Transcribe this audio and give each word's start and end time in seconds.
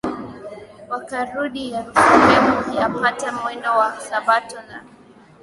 wakarudi 0.89 1.71
Yerusalemu 1.73 2.57
yapata 2.79 3.31
mwendo 3.31 3.69
wa 3.77 3.99
sabato 3.99 4.55
na 4.67 4.83